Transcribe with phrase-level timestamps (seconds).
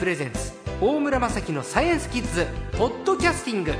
[0.00, 2.46] プレゼンツ大村雅樹のサイエンスキッズ
[2.78, 3.74] ポッドキャスティング。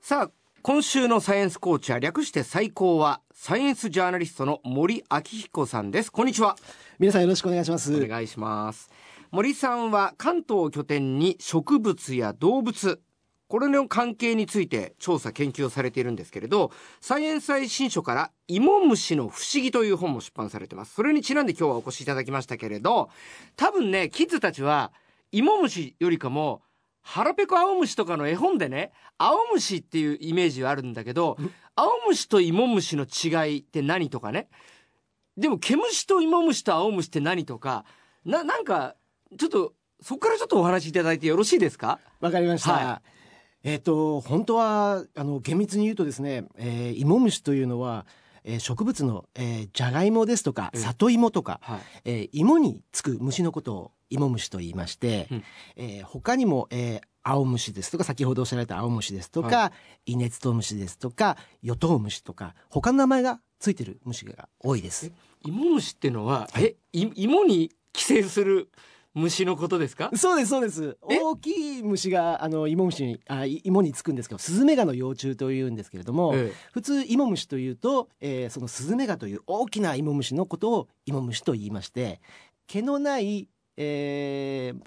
[0.00, 0.30] さあ
[0.62, 6.12] 今週のサイエンスコーチは略して最高はサイエンスジャーナリストの森明彦さんです。
[6.12, 6.54] こんにちは。
[7.00, 7.92] 皆さんよろしくお願いします。
[7.92, 8.88] お願いします。
[9.32, 13.00] 森さんは関東を拠点に植物や動物
[13.50, 20.94] これの関係について調査研究をされているんですけれどサイエンス最新書から芋虫の不思議という本も出版されてます。
[20.94, 23.10] それにちなんで今日はお越しいただきましたけれど
[23.56, 24.92] 多分ねキッズたちは
[25.32, 26.62] 芋虫よりかも
[27.02, 31.36] 腹ペコ青虫とかの絵本でね青虫っていうイメージはあるんだけど
[31.74, 34.48] 青虫と芋虫の違いって何とかね。
[35.36, 37.84] でも毛虫と芋虫と青虫って何とか
[38.24, 38.94] ななんか
[39.36, 41.98] ちょっとそこからちょっとお話しいただいてよろしいですか？
[42.20, 43.02] わかりました、は
[43.62, 48.06] えっ、と本当はあの厳密に言うとですね、えー、芋虫というのは、
[48.44, 51.80] えー、植物の、えー、じゃがいもですとかええ里芋とか、はい。
[52.04, 55.44] えー、芋につく虫のことを芋虫と言いまして、うん。
[55.76, 59.72] えー他にも、えー青虫ですとか先ほどおっしゃられた青虫ですとか、は
[60.06, 65.12] イネツトウムシですとかヨトウムシとか他の名前がついてる虫が多いです。
[65.44, 68.70] 芋虫ってのは、えい芋に寄生する
[69.14, 70.10] 虫のことですか？
[70.16, 70.96] そうですそうです。
[71.10, 71.18] え？
[71.18, 82.20] 大きい虫があの芋虫にあい芋につくんですけどスズメガの幼虫というんですけれども、え普通芋虫というと、えーそのスズメガという大きな芋虫のことを芋虫と言いまして
[82.68, 84.80] 毛のない、えー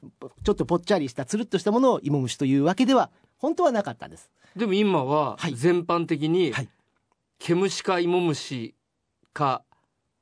[0.44, 4.30] ちょっとぽっちゃりしたつるっとしたものを芋虫というわけでは本当はなかったんです。
[4.56, 5.56] えでも今ははい。
[5.56, 6.70] 全般的に、はい。
[7.40, 8.74] 毛虫か芋虫
[9.34, 9.64] か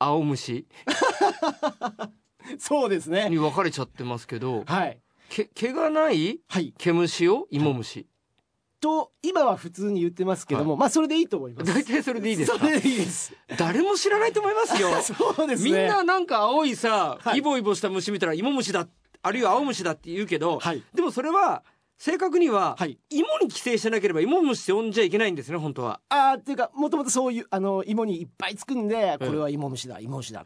[0.00, 0.66] 青虫
[2.58, 3.28] そうですね。
[3.30, 5.00] に分かれちゃってますけどはい。
[5.28, 6.74] 毛毛がないはい。
[6.78, 8.06] 毛虫を芋虫、
[8.80, 11.72] と今は普通に言ってますけども、まあそれでいいと思います。
[11.72, 12.58] 大体それでいいですか？
[12.58, 13.32] それでいいです。
[13.56, 14.90] 誰も知らないと思いますよ。
[15.02, 15.70] そうですね。
[15.70, 17.38] みんななんか青いさ、はい。
[17.38, 18.86] イボイボした虫見たら芋虫だ
[19.22, 20.82] あるいは青虫だって言うけど、はい。
[20.92, 21.62] でもそれは
[22.04, 22.98] 正確には、はい。
[23.10, 26.00] 芋に寄生してなければ芋虫って呼んじゃいけないんですね本当は。
[26.08, 30.44] あーっていうかもともとそういうあの芋にいっぱいつくんでこれは芋虫だ芋虫だ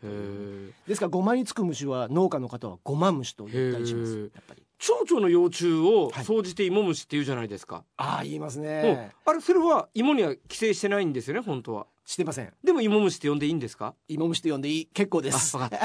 [0.87, 4.63] ですからごまにつく虫は農家の方はごま虫と言ったりしますやっぱり。
[4.79, 6.25] 蝶々の幼虫をはい。
[6.27, 9.13] 総じて芋虫って言うじゃないですか、ああ言いますね。
[9.25, 12.53] あれそれは芋には寄生してないんですよね本当はしてません。
[12.65, 13.95] でも芋虫って呼んでいいんですか？
[14.09, 14.87] 芋虫と呼んでいい。
[14.87, 15.57] 結構です。
[15.57, 15.79] あ分かっ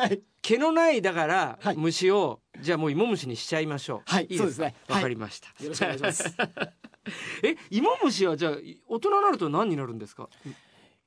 [0.00, 0.20] はい。
[0.42, 1.76] 毛のないだからはい。
[1.76, 4.02] 虫を、じゃあもう芋虫にしちゃいましょう。
[4.06, 4.42] はいいいですか？
[4.42, 4.74] そうですね。
[4.88, 6.24] わかりました、よろしくお願いします。
[7.44, 8.52] え芋虫はじゃあ
[8.86, 10.28] 大人になると何になるんですか？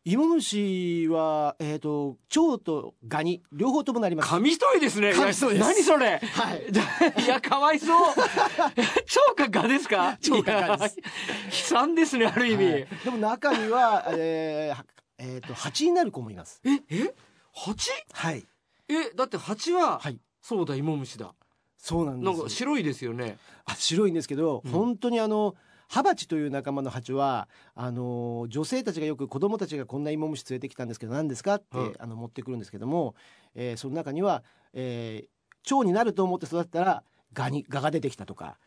[0.03, 4.29] 芋虫はえっ、と蝶とガに両方ともなります。
[4.29, 5.13] 紙一重ですね。
[5.13, 5.59] 紙一重です。
[5.62, 6.19] 何それ？
[6.19, 6.63] はい。
[7.23, 8.13] いや、かわいそう。
[9.06, 10.17] 超かがですか？
[10.19, 10.97] 超かがです。
[10.97, 12.66] 悲惨ですね、ある意味。
[12.66, 12.88] はい。
[13.03, 14.85] でも中にはえーは
[15.19, 16.62] えーと蜂になる子もいます。
[16.66, 17.13] え、え？
[17.53, 17.91] 蜂？
[18.13, 18.44] はい。
[18.89, 20.19] え、だって蜂は、はい。
[20.41, 21.35] そうだ、芋虫だ。
[21.78, 22.31] そうなんです。
[22.38, 23.38] なんか白いですよね。
[23.66, 24.72] あ白いんですけど、うん。
[24.72, 25.53] 本当にあの
[25.91, 33.13] ハバチという仲間の蜂はあの女性たちがよく子供たちがこんな芋虫連れてきたんですけど何ですかって、はいあの持ってくるんですけども、
[33.56, 34.41] えーその中には、
[34.74, 35.28] えー
[35.63, 37.03] 蝶になると思って育ったら
[37.34, 38.57] ガにガが出てきたとか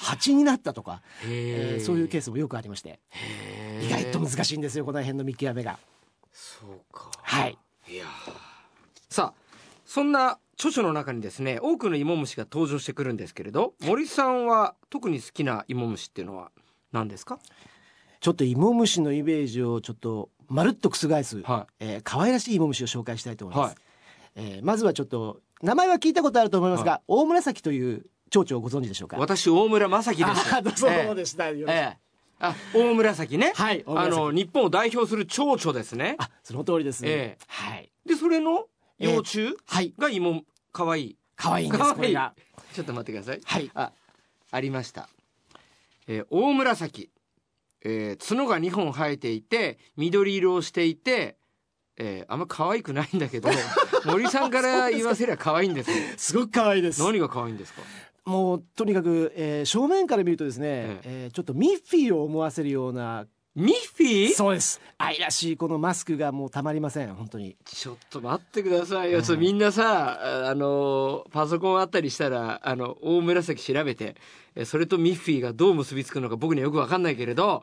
[0.00, 2.26] 蜂になったとか、えーそういうケース。
[2.26, 3.00] スもよくありまして
[3.82, 5.80] 意外と難しいんですよこの辺の見極めが。
[6.32, 7.10] そうか。
[7.22, 7.58] はい。
[7.88, 8.32] いやー
[9.10, 16.52] さあ、そんな著書の中にですね、多くの芋虫が登場してくるんですけれど、森さんは特に好きな芋虫っていうのは
[16.92, 17.40] 何ですか？
[18.20, 23.74] ちょっと芋虫のイメージをちょっとまるっと覆す、はえー可愛らしい芋虫を紹介したいと思います。
[23.74, 23.76] はい。
[24.36, 29.16] えーまずはちょっと名前は聞いたことあると思いますが、大紫という蝶々をご存知でしょうか？
[29.18, 30.54] 私、大村正樹です。
[30.54, 31.14] あどうぞええ。
[31.16, 31.48] でした。
[31.48, 31.98] よろしくええ、
[32.38, 36.14] あ大紫ね、はい、大あ紫の日本を代表する蝶々ですね。
[36.18, 37.04] あ、その通りです。
[37.04, 37.44] ええ。
[37.48, 37.90] はい。
[38.06, 38.66] でそれの
[38.98, 40.42] 幼虫はい、が芋
[40.72, 42.34] かわいい可愛いんですこれが。
[42.72, 43.70] ちょっと待ってくださいはい。
[43.74, 43.92] あ
[44.50, 45.08] ありました、
[46.06, 47.10] えー大紫、
[47.84, 51.36] えー角が2本生えていて緑色をしていて、
[51.96, 53.48] えーあんま可愛くないんだけど
[54.06, 57.00] 森さんから言わせりゃ可愛いんですよすごく可愛いです。
[57.02, 57.82] 何が可愛いんですか？
[58.24, 63.26] もうとにかく、えー正面から見るとですね、ええーちょっとミッフィーを思わせるような。
[63.54, 64.26] ミッフィ？
[64.28, 64.80] ーそうです。
[64.96, 67.14] 愛らしいこのマスクがもうたまりません。
[67.14, 67.56] 本当に。
[67.66, 69.20] ちょっと待ってくださいよ。
[69.26, 74.16] うんみんなさ、ああの、パソコンあったりしたら、あの、大紫調べて、
[74.54, 77.62] えそれとミッフィーがどう結びつくのか僕にはよくわかんないけれど、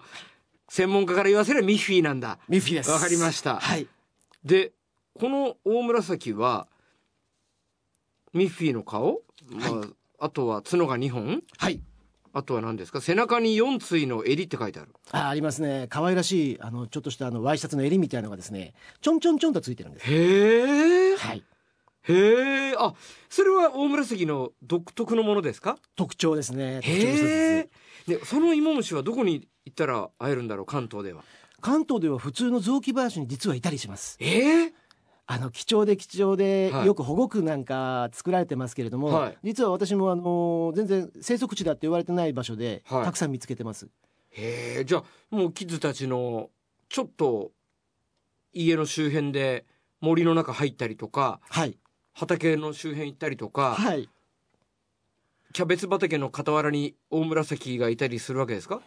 [0.67, 2.37] 専門家から言わせればミッフィーなんだ。
[2.47, 2.91] ミッフィーです。
[2.91, 3.87] わかりましたはい。
[4.43, 4.73] で、
[5.19, 6.67] この大紫は、
[8.33, 9.65] ミッフィーの顔、ま
[10.19, 11.41] あ、あとは角が2本？
[11.57, 11.81] はい。
[12.33, 13.01] あとは何ですか？
[13.01, 14.93] 背中に4対の襟って書いてある。
[15.11, 15.87] あありますね。
[15.89, 20.05] 可愛らしいあのちょっとしたあのワイシャツの襟みたいなのがですねちょんちょんちょんとついてるんです。
[20.11, 21.15] へえ。
[21.17, 21.43] はい。
[22.03, 22.75] へえ。
[22.77, 22.93] あ
[23.29, 25.77] それは大紫の独特のものですか？
[25.95, 26.81] 特徴ですね。
[26.83, 27.69] 特徴へえ
[28.07, 30.65] でその芋虫はどこに行ったら会えるんだろう？
[30.65, 31.23] 関東では。
[31.61, 34.17] 関東では普通の雑木林に実はいたりします。
[34.21, 34.73] ええ
[35.31, 36.87] あの貴重で貴重ではい。
[36.87, 39.37] よく保護区なんか作られてますけれども、はい。
[39.43, 43.05] 実は私もあの全然生息地だって言われてない場所ではい。
[43.05, 43.87] たくさん見つけてます、
[44.31, 46.49] へえじゃあもうキッズたちの
[46.89, 47.51] ちょっと
[48.53, 49.65] 家の周辺で
[50.01, 51.77] 森の中入ったりとかはい。
[52.13, 54.09] 畑の周辺行ったりとか、はい。
[55.53, 58.81] キャベツ畑の傍らに大紫がいたりするわけですか？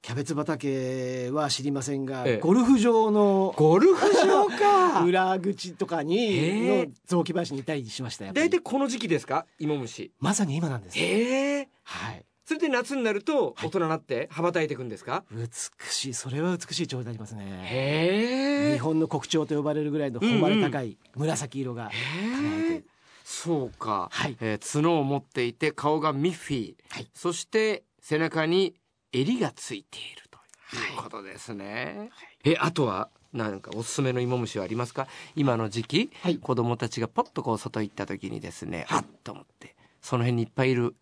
[0.00, 2.38] キャベツ畑は知りませんが、ええ。
[2.38, 5.02] ゴルフ場のゴルフ場か。
[5.04, 8.46] 裏口とかにの雑木林にいたりしましたやっぱり。
[8.48, 9.44] 大体この時期ですか？
[9.58, 10.12] 芋虫。
[10.20, 10.98] まさに今なんです。
[10.98, 11.68] へえ。
[11.82, 12.24] はい。
[12.44, 15.46] それで夏になると大人になって羽ばたいていくんですか、美
[15.90, 16.14] しい。
[16.14, 17.44] それは美しい蝶になりますね。
[17.64, 18.72] へえ。
[18.74, 22.84] 日本の国鳥と呼ばれるぐらいの誉れ高い紫色が輝いて
[23.24, 24.36] そうか、はい。
[24.40, 27.08] えー角を持っていて顔がミッフィー、はい。
[27.14, 28.74] そして背中に
[29.12, 30.38] 襟がついていると
[30.76, 31.02] いう。
[31.02, 32.10] ことですね、
[32.44, 35.06] えあとはなんかおすすめの芋虫はありますか？
[35.36, 36.38] 今の時期、はい。
[36.38, 40.94] 子供たちがポッとこう外行った時にですね、あっと思ってその辺にいっぱいいる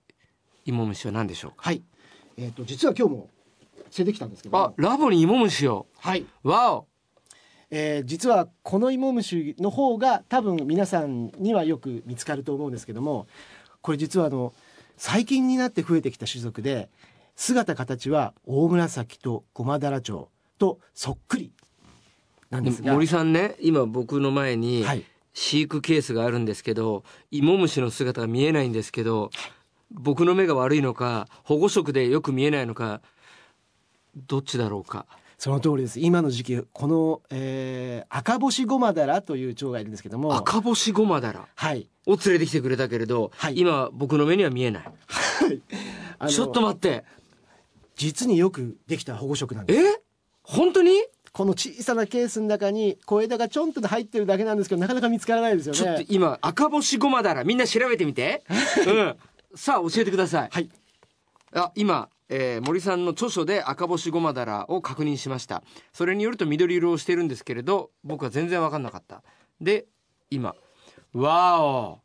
[0.64, 1.56] 芋虫は何でしょうか？
[1.58, 1.82] はい。
[2.36, 3.30] えっ、と実は今日も
[3.96, 4.58] 連れてきたんですけど。
[4.58, 5.86] あラボに芋虫を。
[5.98, 6.26] はい。
[6.42, 6.86] わお。
[7.70, 13.26] えー実はこの芋虫の方が多分皆さんにはよく見つかると思うんですけども
[13.82, 14.52] これ実はあの
[14.96, 16.88] 最近になって増えてきた種族で
[17.36, 20.28] 姿形は大紫とゴマダラチョウ
[20.58, 21.52] とそっくり
[22.50, 22.92] なんですが。
[22.94, 25.04] 森さんね今僕の前に、はい。
[25.38, 29.28] 飼育ケースがあるんですけど芋虫の姿が見えないんですけど
[29.90, 33.02] 僕の目が悪いのか保護色でよく見えないのか
[34.16, 35.04] どっちだろうか。
[35.36, 36.00] その通りです。
[36.00, 40.34] 今の時期この、えー赤星ゴマダラという蝶がいるんですけども。
[40.34, 41.86] 赤星ゴマダラはい。
[42.06, 43.58] を連れてきてくれたけれど、はい。
[43.58, 44.84] 今僕の目には見えない。
[46.18, 47.04] あのちょっと待って
[47.96, 49.80] 実によくできた保護色なんです。
[49.80, 50.00] え？
[50.42, 50.92] 本当に？
[51.32, 55.78] この小さなケースの中に小枝がちょんと入ってるだけなんですけどなかなか見つからないですよね。
[55.78, 58.42] ちょっと今赤星ゴマダラみんな調べてみて、
[58.88, 59.16] うん、
[59.54, 60.48] さあ教えてください。
[60.50, 60.70] はい。
[61.52, 65.62] あ今、えー森さんの著書で赤星ゴマダラを確認しました。
[65.92, 69.22] それによると緑色をしてるんですけれど僕は全然分かんなかった。
[69.60, 69.86] で
[70.30, 70.54] 今。
[71.12, 72.00] わお。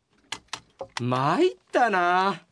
[1.00, 2.42] 参ったな。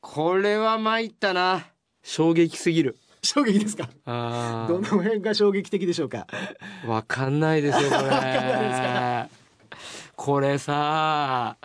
[0.00, 1.66] これは参ったな
[2.08, 2.96] 衝撃すぎる。
[3.22, 3.90] 衝撃ですか？
[4.06, 6.26] あどの辺が衝撃的でしょうか？
[6.84, 8.02] ーわかんないですよこれ。
[8.04, 9.28] わかんないですか？
[10.16, 11.58] これさ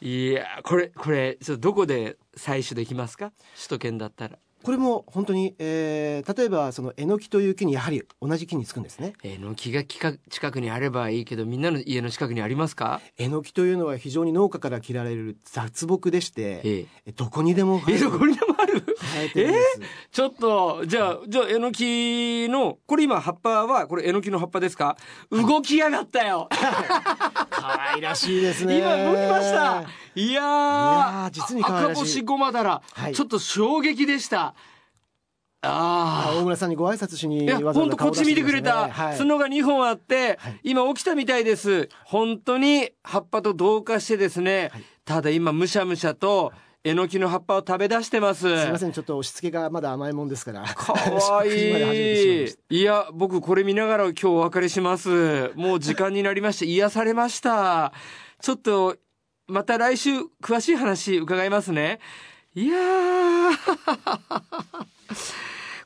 [0.00, 3.30] いやこれこれちょっとどこで採取できますか？
[3.56, 9.14] 首都圏だったらこれも本当に、えー例えばそのえのきという木にやはり同じ木につくんですね。
[9.22, 13.00] えのきが近く近くにあればいいけどみんなの家の近くにありますか？
[13.16, 17.12] えのきというのは非常に農家から切られる雑木でして、ええ。
[17.12, 18.80] どこにでも生えどこにでもある？
[18.80, 24.96] 生えてるんです、ちょっとじゃあじゃあえのきのこれ今葉っぱはこれえのきの葉っぱですか？
[25.30, 26.48] 動きやがったよ。
[27.50, 28.78] 可愛らしいですね。
[28.78, 29.84] 今動きました。
[30.14, 32.00] いやーやー実に可愛らしい。
[32.00, 33.14] 赤星ごまだら、はい。
[33.14, 34.54] ちょっと衝撃でした
[35.62, 40.60] あああ大村さんにご挨拶しにいやわざわざ本当こっち見てくれた、角が2本あって、はい。
[40.62, 41.88] 今起きたみたいです。
[42.04, 44.84] 本当に葉っぱと同化してですね、はい。
[45.04, 46.52] ただ今むしゃむしゃと
[46.84, 48.46] えのきの葉っぱを食べ出してます。
[48.46, 50.62] はい、すみませんちょっと押し付けがまだ甘いもんですから。
[50.62, 52.46] かわいい。
[52.70, 55.50] いや僕これ見ながら今日お別れします。
[55.56, 57.92] もう時間になりまして 癒されました。
[58.40, 58.96] ちょっと
[59.48, 61.98] また来週詳しい話伺いますね。
[62.54, 63.50] いやー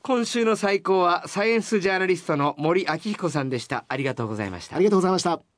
[0.02, 3.84] 今週の最高はサイエンスジャーナリストの森明彦さんでした。
[3.88, 4.74] ありがとうございました。
[4.74, 5.51] ありがとうございました。